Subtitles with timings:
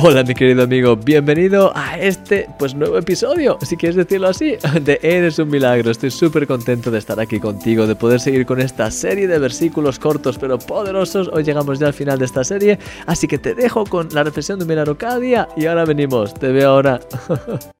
[0.00, 5.00] Hola mi querido amigo, bienvenido a este pues nuevo episodio, si quieres decirlo así, de
[5.02, 5.90] Eres un milagro.
[5.90, 9.98] Estoy súper contento de estar aquí contigo, de poder seguir con esta serie de versículos
[9.98, 11.28] cortos pero poderosos.
[11.32, 14.60] Hoy llegamos ya al final de esta serie, así que te dejo con la reflexión
[14.60, 17.00] de un milagro cada día y ahora venimos, te veo ahora.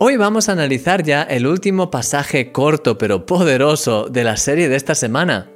[0.00, 4.76] Hoy vamos a analizar ya el último pasaje corto pero poderoso de la serie de
[4.76, 5.50] esta semana.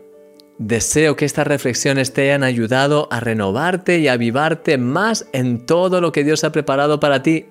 [0.58, 6.10] Deseo que estas reflexiones te hayan ayudado a renovarte y avivarte más en todo lo
[6.10, 7.46] que Dios ha preparado para ti.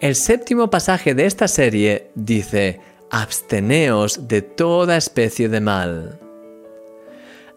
[0.00, 6.20] El séptimo pasaje de esta serie dice, absteneos de toda especie de mal.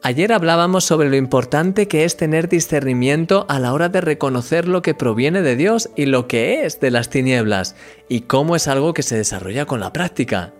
[0.01, 4.81] Ayer hablábamos sobre lo importante que es tener discernimiento a la hora de reconocer lo
[4.81, 7.75] que proviene de Dios y lo que es de las tinieblas,
[8.07, 10.53] y cómo es algo que se desarrolla con la práctica.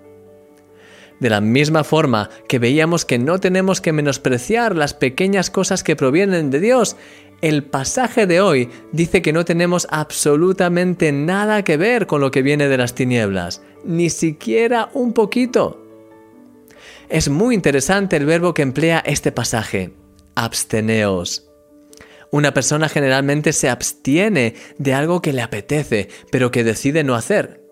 [1.20, 5.96] De la misma forma que veíamos que no tenemos que menospreciar las pequeñas cosas que
[5.96, 6.96] provienen de Dios,
[7.42, 12.42] el pasaje de hoy dice que no tenemos absolutamente nada que ver con lo que
[12.42, 15.86] viene de las tinieblas, ni siquiera un poquito.
[17.10, 19.94] Es muy interesante el verbo que emplea este pasaje,
[20.36, 21.50] absteneos.
[22.32, 27.69] Una persona generalmente se abstiene de algo que le apetece, pero que decide no hacer.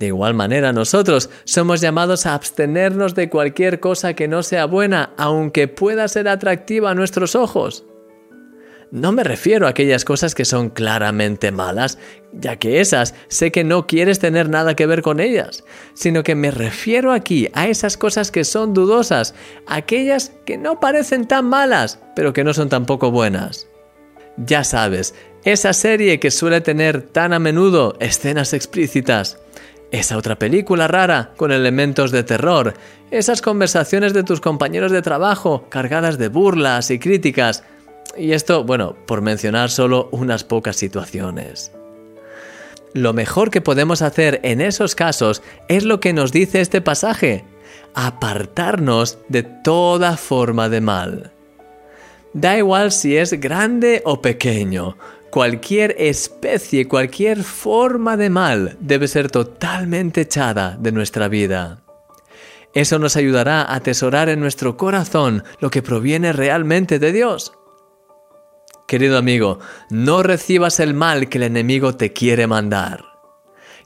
[0.00, 5.12] De igual manera nosotros somos llamados a abstenernos de cualquier cosa que no sea buena,
[5.18, 7.84] aunque pueda ser atractiva a nuestros ojos.
[8.90, 11.98] No me refiero a aquellas cosas que son claramente malas,
[12.32, 16.34] ya que esas sé que no quieres tener nada que ver con ellas, sino que
[16.34, 19.34] me refiero aquí a esas cosas que son dudosas,
[19.66, 23.68] aquellas que no parecen tan malas, pero que no son tampoco buenas.
[24.38, 25.14] Ya sabes,
[25.44, 29.38] esa serie que suele tener tan a menudo escenas explícitas,
[29.90, 32.74] esa otra película rara con elementos de terror,
[33.10, 37.64] esas conversaciones de tus compañeros de trabajo cargadas de burlas y críticas.
[38.16, 41.72] Y esto, bueno, por mencionar solo unas pocas situaciones.
[42.92, 47.44] Lo mejor que podemos hacer en esos casos es lo que nos dice este pasaje,
[47.94, 51.32] apartarnos de toda forma de mal.
[52.32, 54.96] Da igual si es grande o pequeño,
[55.30, 61.82] Cualquier especie, cualquier forma de mal debe ser totalmente echada de nuestra vida.
[62.74, 67.52] Eso nos ayudará a atesorar en nuestro corazón lo que proviene realmente de Dios.
[68.88, 73.04] Querido amigo, no recibas el mal que el enemigo te quiere mandar.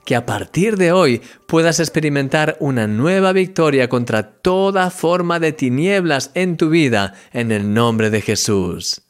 [0.03, 6.31] Que a partir de hoy puedas experimentar una nueva victoria contra toda forma de tinieblas
[6.33, 9.04] en tu vida en el nombre de Jesús.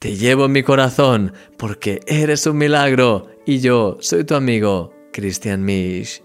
[0.00, 5.62] Te llevo en mi corazón porque eres un milagro y yo soy tu amigo, Christian
[5.62, 6.22] Misch.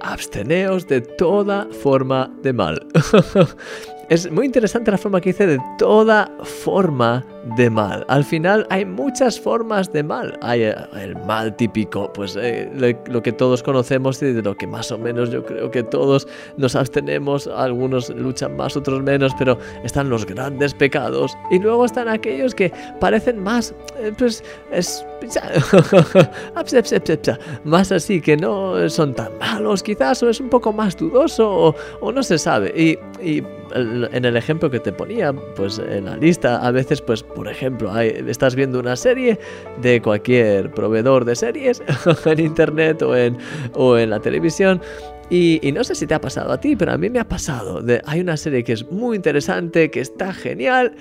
[0.00, 2.86] Absteneos de toda forma de mal.
[4.08, 7.26] Es muy interesante la forma que dice de toda forma
[7.56, 8.04] de mal.
[8.08, 10.38] Al final hay muchas formas de mal.
[10.42, 12.70] Hay eh, el mal típico, pues eh,
[13.06, 16.26] lo que todos conocemos y de lo que más o menos yo creo que todos
[16.56, 17.46] nos abstenemos.
[17.46, 21.36] Algunos luchan más, otros menos, pero están los grandes pecados.
[21.50, 25.04] Y luego están aquellos que parecen más, eh, pues es
[27.64, 32.12] más así, que no son tan malos quizás, o es un poco más dudoso, o,
[32.12, 32.72] no se sabe.
[32.76, 33.42] Y, y
[33.74, 37.96] en el ejemplo que te ponía, pues en la lista, a veces, pues, por ejemplo,
[38.00, 39.38] estás viendo una serie
[39.80, 41.80] de cualquier proveedor de series
[42.24, 43.38] en internet o en,
[43.74, 44.82] o en la televisión.
[45.30, 47.80] Y, no sé si te ha pasado a ti, pero a mí me ha pasado.
[48.06, 50.96] Hay una serie que es muy interesante, que está genial,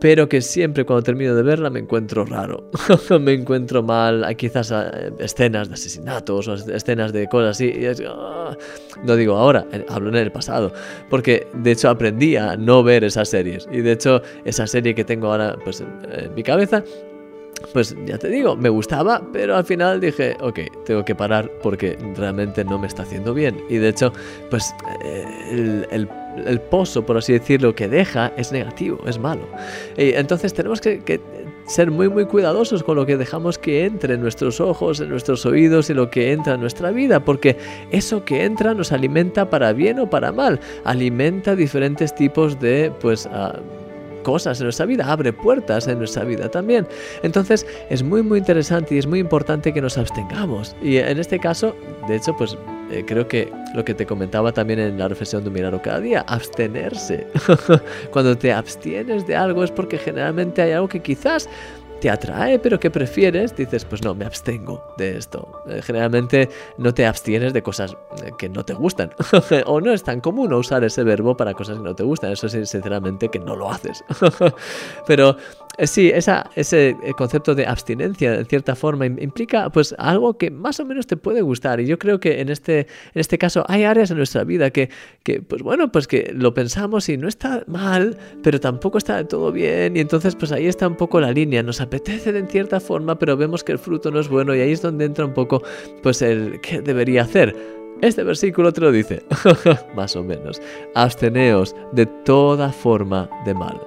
[0.00, 2.70] pero que siempre cuando termino de verla me encuentro raro,
[3.20, 7.86] me encuentro mal, hay quizás eh, escenas de asesinatos o escenas de cosas así, y
[8.06, 8.56] ah,
[9.04, 10.72] no digo ahora, hablo en el pasado,
[11.08, 15.04] porque de hecho aprendí a no ver esas series, y de hecho esa serie que
[15.04, 16.82] tengo ahora pues, en mi cabeza
[17.72, 21.96] pues ya te digo, me gustaba, pero al final dije, ok, tengo que parar porque
[22.16, 23.62] realmente no me está haciendo bien.
[23.68, 24.12] Y de hecho,
[24.48, 24.74] pues
[25.04, 26.08] eh, el,
[26.60, 29.42] pozo, por así decirlo, que deja es negativo, es malo.
[29.96, 31.20] Y entonces tenemos que,
[31.66, 35.46] ser muy, muy cuidadosos con lo que dejamos que entre en nuestros ojos, en nuestros
[35.46, 37.56] oídos y lo que entra en nuestra vida, porque
[37.92, 43.26] eso que entra nos alimenta para bien o para mal, alimenta diferentes tipos de, pues,
[43.26, 43.60] uh,
[44.22, 46.86] cosas en nuestra vida, abre puertas en nuestra vida también.
[47.22, 50.76] Entonces es muy muy interesante y es muy importante que nos abstengamos.
[50.82, 51.74] Y en este caso,
[52.06, 52.56] de hecho, pues
[52.90, 56.00] eh, creo que lo que te comentaba también en la reflexión de un milagro cada
[56.00, 57.26] día, abstenerse.
[58.10, 61.48] Cuando te abstienes de algo es porque generalmente hay algo que quizás
[62.00, 65.62] te atrae, pero que prefieres, dices, pues no, me abstengo de esto.
[65.68, 66.48] Eh, generalmente
[66.78, 69.10] no te abstienes de cosas eh, que no te gustan.
[69.66, 72.32] o no es tan común usar ese verbo para cosas que no te gustan.
[72.32, 74.02] Eso es sinceramente que no lo haces.
[75.06, 75.36] pero
[75.76, 80.84] eh, sí, ese concepto de abstinencia, en cierta forma, implica pues algo que más o
[80.84, 81.80] menos te puede gustar.
[81.80, 84.90] Y yo creo que en este, en este caso hay áreas en nuestra vida que,
[85.22, 89.52] que, pues bueno, pues que lo pensamos y no está mal, pero tampoco está todo
[89.52, 89.96] bien.
[89.96, 91.62] Y entonces, pues ahí está un poco la línea.
[91.90, 94.80] Apetece en cierta forma, pero vemos que el fruto no es bueno y ahí es
[94.80, 95.60] donde entra un poco
[96.04, 97.56] pues el qué debería hacer.
[98.00, 99.24] Este versículo te lo dice,
[99.96, 100.62] más o menos.
[100.94, 103.80] Absteneos de toda forma de mal.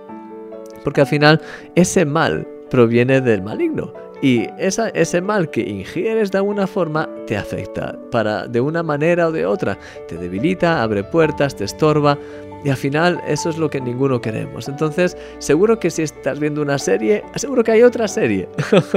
[0.83, 1.41] Porque al final
[1.75, 3.94] ese mal proviene del maligno.
[4.21, 9.29] Y esa, ese mal que ingieres de alguna forma te afecta, para, de una manera
[9.29, 9.79] o de otra.
[10.09, 12.17] Te debilita, abre puertas, te estorba.
[12.63, 14.68] Y al final eso es lo que ninguno queremos.
[14.68, 18.48] Entonces, seguro que si estás viendo una serie, seguro que hay otra serie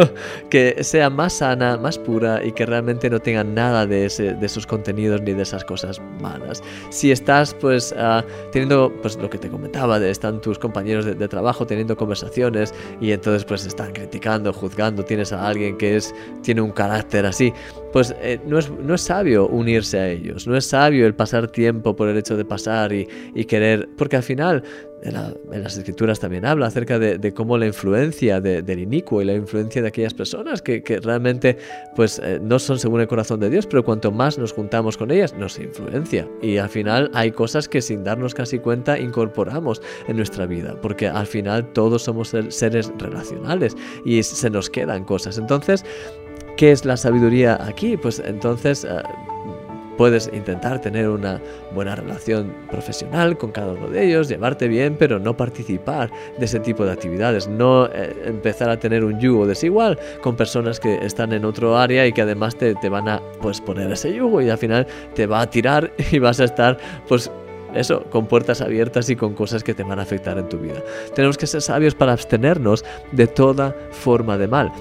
[0.50, 5.20] que sea más sana, más pura y que realmente no tenga nada de, esos contenidos
[5.22, 6.62] ni de esas cosas malas.
[6.90, 11.14] Si estás pues ah, teniendo pues lo que te comentaba, de están tus compañeros de,
[11.14, 16.14] de, trabajo teniendo conversaciones y entonces pues están criticando, juzgando, tienes a alguien que es,
[16.42, 17.52] tiene un carácter así,
[17.96, 21.48] pues eh, no, es, no, es, sabio unirse a ellos, no es sabio el pasar
[21.48, 23.06] tiempo por el hecho de pasar y,
[23.46, 24.62] querer, porque al final
[25.02, 29.80] en, las escrituras también habla acerca de, cómo la influencia del inicuo y la influencia
[29.80, 31.56] de aquellas personas que, realmente
[31.94, 35.10] pues eh, no son según el corazón de Dios, pero cuanto más nos juntamos con
[35.10, 36.28] ellas, nos influencia.
[36.42, 41.08] Y al final hay cosas que sin darnos casi cuenta incorporamos en nuestra vida, porque
[41.08, 45.38] al final todos somos seres relacionales y se nos quedan cosas.
[45.38, 45.82] Entonces,
[46.56, 47.96] ¿qué es la sabiduría aquí?
[47.96, 48.84] Pues entonces...
[48.84, 49.02] Eh,
[49.96, 51.40] Puedes intentar tener una
[51.74, 56.60] buena relación profesional con cada uno de ellos, llevarte bien, pero no participar de ese
[56.60, 61.32] tipo de actividades, no eh, empezar a tener un yugo desigual con personas que están
[61.32, 64.50] en otro área y que además te, te van a pues, poner ese yugo y
[64.50, 66.76] al final te va a tirar y vas a estar
[67.08, 67.30] pues
[67.74, 70.82] eso, con puertas abiertas y con cosas que te van a afectar en tu vida.
[71.14, 74.72] Tenemos que ser sabios para abstenernos de toda forma de mal.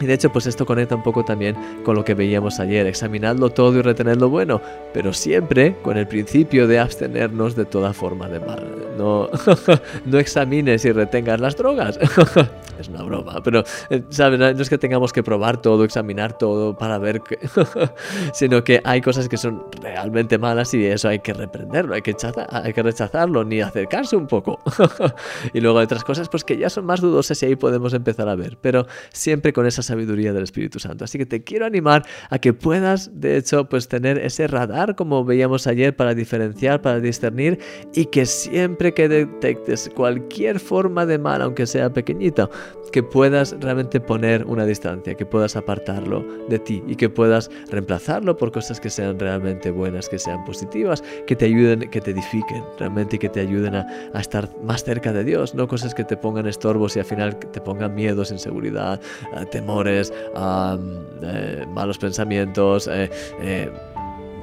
[0.00, 3.50] Y de hecho, pues esto conecta un poco también con lo que veíamos ayer, examinadlo
[3.50, 4.60] todo y retener lo bueno,
[4.94, 8.64] pero siempre con el principio de abstenernos de toda forma de mal.
[8.96, 9.28] No,
[10.06, 11.98] no examines y retengas las drogas.
[12.80, 14.38] es una broma, pero eh, ¿sabes?
[14.38, 17.38] no es que tengamos que probar todo, examinar todo para ver, que
[18.32, 22.16] sino que hay cosas que son realmente malas y eso hay que reprenderlo, hay que,
[22.50, 24.58] hay que rechazarlo, ni acercarse un poco.
[25.52, 28.28] y luego hay otras cosas pues que ya son más dudosas y ahí podemos empezar
[28.28, 31.04] a ver, pero siempre con esas sabiduría del Espíritu Santo.
[31.04, 35.24] Así que te quiero animar a que puedas, de hecho, pues tener ese radar, como
[35.24, 37.58] veíamos ayer, para diferenciar, para discernir
[37.94, 42.50] y que siempre que detectes cualquier forma de mal, aunque sea pequeñito,
[42.90, 48.36] que puedas realmente poner una distancia, que puedas apartarlo de ti y que puedas reemplazarlo
[48.36, 52.64] por cosas que sean realmente buenas, que sean positivas, que te ayuden, que te edifiquen
[52.78, 53.86] realmente y que te ayuden a,
[54.20, 57.60] estar más cerca de Dios, no cosas que te pongan estorbos y al final te
[57.60, 59.00] pongan miedos, inseguridad,
[59.88, 60.12] eh, temores,
[61.22, 62.88] eh, malos pensamientos.
[62.88, 63.70] Eh,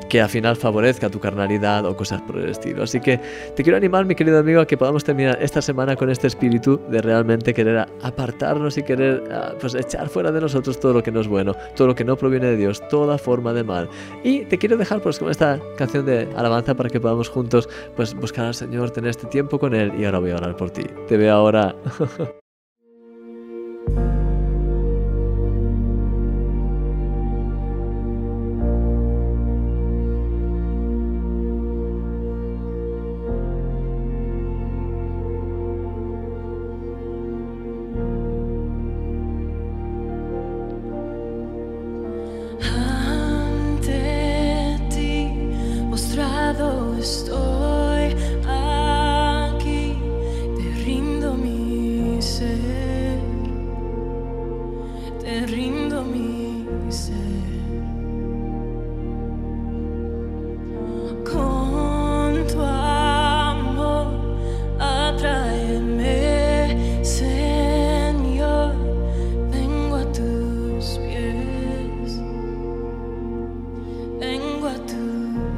[0.09, 2.83] que al final favorezca tu carnalidad o cosas por el estilo.
[2.83, 3.19] Así que
[3.55, 6.79] te quiero animar, mi querido amigo, a que podamos terminar esta semana con este espíritu
[6.89, 11.11] de realmente querer apartarnos y querer ah, pues, echar fuera de nosotros todo lo que
[11.11, 13.89] no es bueno, todo lo que no proviene de Dios, toda forma de mal.
[14.23, 18.13] Y te quiero dejar pues con esta canción de alabanza para que podamos juntos pues
[18.13, 20.85] buscar al Señor, tener este tiempo con Él y ahora voy a orar por ti.
[21.09, 21.75] Te veo ahora.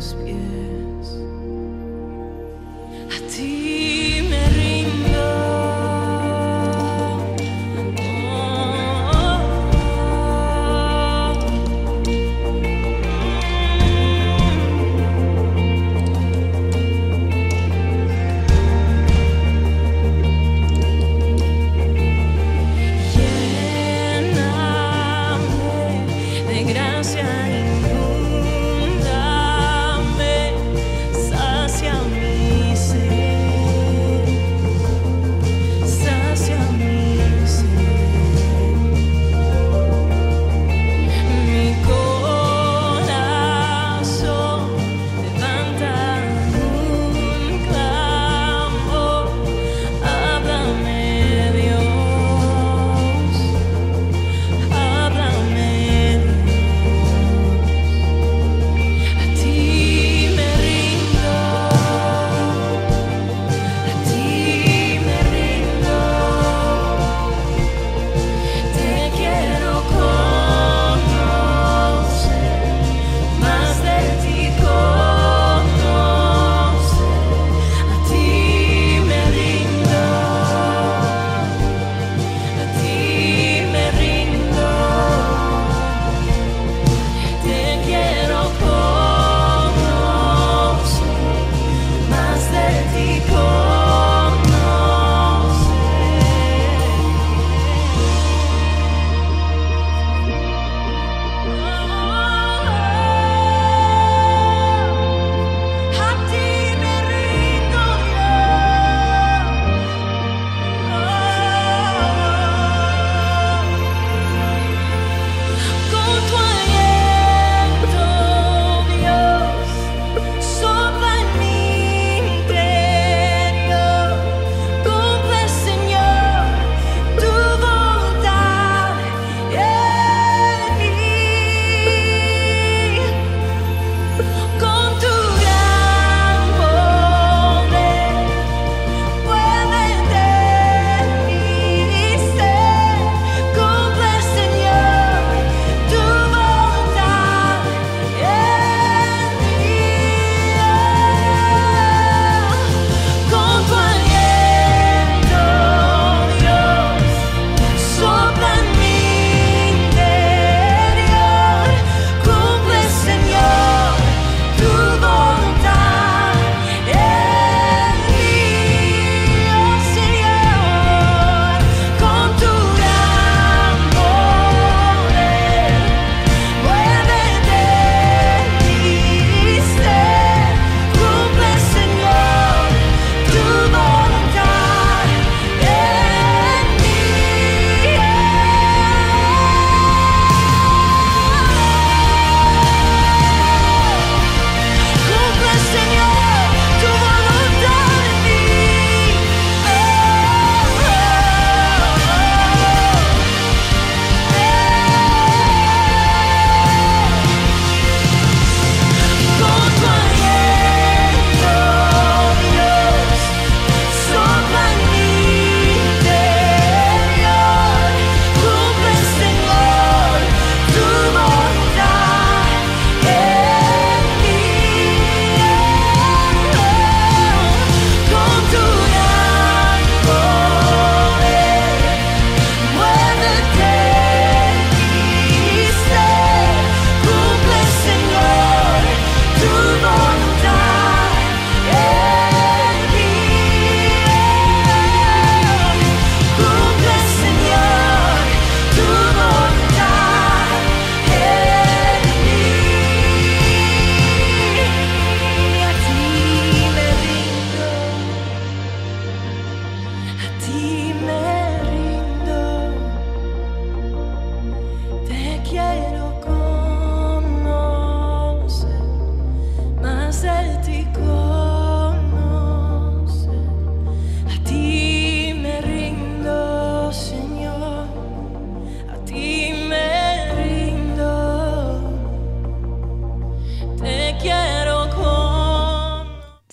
[0.09, 0.48] dispute.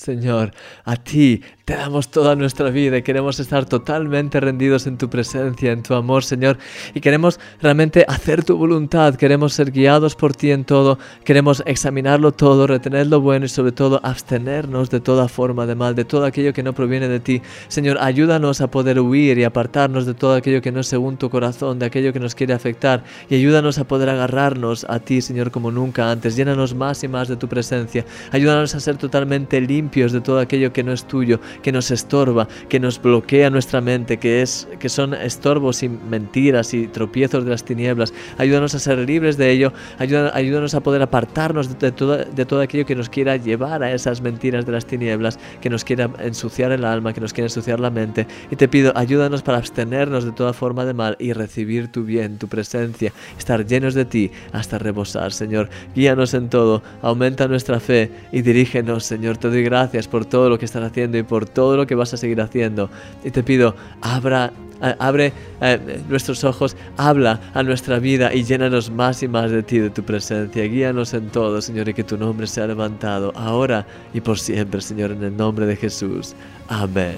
[0.06, 0.52] Señor,
[0.84, 5.72] a ti te damos toda nuestra vida y queremos estar totalmente rendidos en tu presencia,
[5.72, 6.58] en tu amor, Señor.
[6.94, 12.30] Y queremos realmente hacer tu voluntad, queremos ser guiados por ti en todo, queremos examinarlo
[12.30, 16.24] todo, retener lo bueno y sobre todo abstenernos de toda forma de mal, de todo
[16.24, 17.42] aquello que no proviene de ti.
[17.66, 21.30] Señor, ayúdanos a poder huir y apartarnos de todo aquello que no es según tu
[21.30, 23.02] corazón, de aquello que nos quiere afectar.
[23.28, 26.36] Y ayúdanos a poder agarrarnos a ti, Señor, como nunca antes.
[26.36, 28.04] Llénanos más y más de tu presencia.
[28.30, 32.48] Ayúdanos a ser totalmente limpios de todo aquello que no es tuyo que nos estorba,
[32.68, 37.50] que nos bloquea nuestra mente, que, es, que son estorbos y mentiras y tropiezos de
[37.50, 38.12] las tinieblas.
[38.38, 42.86] Ayúdanos a ser libres de ello, ayúdanos a poder apartarnos de todo, de todo aquello
[42.86, 46.84] que nos quiera llevar a esas mentiras de las tinieblas, que nos quiera ensuciar el
[46.84, 48.26] alma, que nos quiera ensuciar la mente.
[48.50, 52.38] Y te pido, ayúdanos para abstenernos de toda forma de mal y recibir tu bien,
[52.38, 55.68] tu presencia, estar llenos de ti hasta rebosar, Señor.
[55.94, 59.36] Guíanos en todo, aumenta nuestra fe y dirígenos, Señor.
[59.38, 62.12] Te doy gracias por todo lo que estás haciendo y por todo lo que vas
[62.14, 62.90] a seguir haciendo.
[63.24, 68.90] Y te pido, abra eh, abre eh, nuestros ojos, habla a nuestra vida y llénanos
[68.90, 70.64] más y más de ti, de tu presencia.
[70.64, 75.12] Guíanos en todo, Señor, y que tu nombre sea levantado ahora y por siempre, Señor,
[75.12, 76.34] en el nombre de Jesús.
[76.68, 77.16] Amén.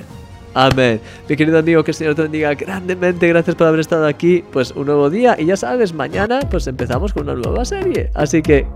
[0.55, 1.01] Amén.
[1.29, 3.29] Mi querido amigo, que el Señor te bendiga grandemente.
[3.29, 4.45] Gracias por haber estado aquí.
[4.53, 8.11] Pues un nuevo día y ya sabes, mañana pues empezamos con una nueva serie.
[8.15, 8.67] Así que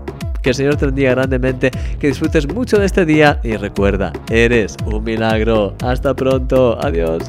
[0.43, 4.75] que el Señor te bendiga grandemente, que disfrutes mucho de este día y recuerda, eres
[4.85, 5.73] un milagro.
[5.81, 6.77] Hasta pronto.
[6.83, 7.23] Adiós.